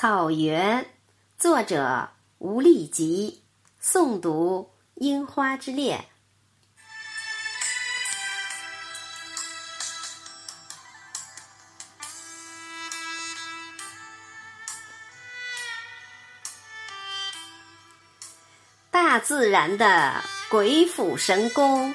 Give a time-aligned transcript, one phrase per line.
[0.00, 0.86] 草原，
[1.36, 3.42] 作者吴立吉，
[3.82, 5.98] 诵读《樱花之恋》。
[18.92, 21.92] 大自然的鬼斧神工，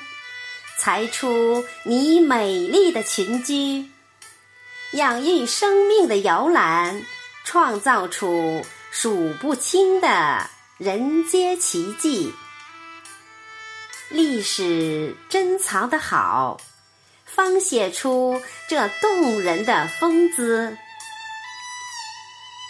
[0.77, 3.89] 裁出你美丽的裙居，
[4.91, 7.01] 养育生命的摇篮。
[7.43, 12.33] 创造出数不清的人间奇迹，
[14.09, 16.59] 历史珍藏的好，
[17.25, 20.77] 方写出这动人的风姿。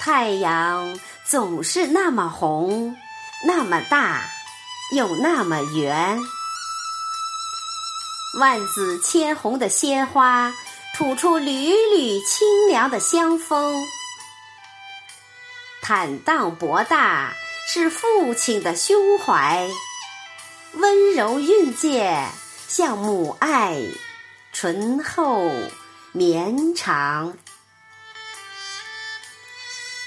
[0.01, 2.97] 太阳总是那么红，
[3.45, 4.25] 那么大，
[4.95, 6.19] 又那么圆。
[8.39, 10.53] 万紫千红的鲜花，
[10.97, 13.85] 吐出缕缕清凉的香风。
[15.85, 17.33] 坦荡博大
[17.67, 19.69] 是父亲的胸怀，
[20.75, 22.29] 温柔蕴藉
[22.69, 23.81] 像母爱，
[24.53, 25.51] 醇厚
[26.13, 27.37] 绵长。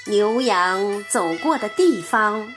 [0.05, 2.51] 牛羊走过的地方，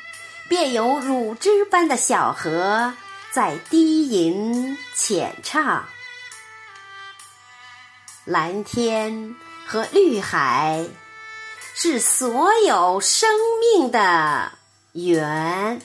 [0.48, 2.94] 便有乳汁般的小河
[3.32, 5.84] 在低吟浅唱。
[8.24, 10.86] 蓝天和绿海。
[11.83, 14.53] 是所有生命的
[14.92, 15.81] 源。